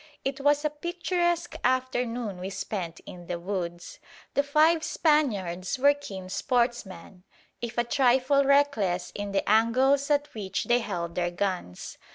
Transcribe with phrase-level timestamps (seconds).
[0.25, 3.99] It was a picturesque afternoon we spent in the woods.
[4.33, 7.21] The five Spaniards were keen sportsmen,
[7.61, 11.99] if a trifle reckless in the angles at which they held their guns.